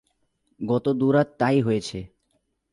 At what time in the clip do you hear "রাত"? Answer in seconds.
1.11-1.29